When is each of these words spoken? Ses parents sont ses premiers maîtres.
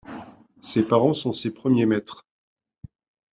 Ses 0.61 0.87
parents 0.87 1.13
sont 1.13 1.31
ses 1.31 1.53
premiers 1.53 1.85
maîtres. 1.85 2.25